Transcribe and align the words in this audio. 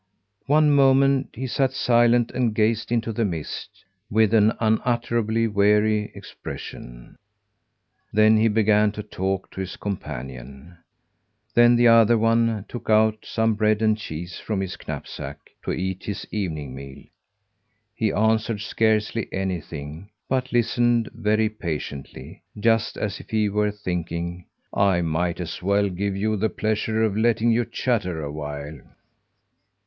One 0.47 0.71
moment 0.71 1.29
he 1.33 1.45
sat 1.45 1.73
silent 1.73 2.31
and 2.31 2.55
gazed 2.55 2.91
into 2.91 3.13
the 3.13 3.23
mist, 3.23 3.85
with 4.09 4.33
an 4.33 4.51
unutterably 4.59 5.45
weary 5.47 6.11
expression. 6.15 7.15
Then 8.11 8.37
he 8.37 8.47
began 8.47 8.91
to 8.93 9.03
talk 9.03 9.51
to 9.51 9.59
his 9.59 9.75
companion. 9.77 10.79
Then 11.53 11.75
the 11.75 11.87
other 11.87 12.17
one 12.17 12.65
took 12.67 12.89
out 12.89 13.23
some 13.25 13.53
bread 13.53 13.83
and 13.83 13.95
cheese 13.95 14.39
from 14.39 14.59
his 14.59 14.75
knapsack, 14.87 15.37
to 15.65 15.71
eat 15.71 16.05
his 16.05 16.25
evening 16.31 16.73
meal. 16.73 17.03
He 17.93 18.11
answered 18.11 18.61
scarcely 18.61 19.31
anything, 19.31 20.09
but 20.27 20.51
listened 20.51 21.11
very 21.13 21.47
patiently, 21.47 22.41
just 22.59 22.97
as 22.97 23.19
if 23.19 23.29
he 23.29 23.49
were 23.49 23.69
thinking: 23.69 24.47
"I 24.73 25.01
might 25.01 25.39
as 25.39 25.61
well 25.61 25.89
give 25.89 26.15
you 26.15 26.37
the 26.37 26.49
pleasure 26.49 27.03
of 27.03 27.15
letting 27.15 27.51
you 27.51 27.65
chatter 27.65 28.19
a 28.23 28.31
while." 28.31 28.79